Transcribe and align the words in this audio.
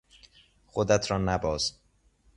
خودت 0.65 1.11
را 1.11 1.17
نباز! 1.17 1.73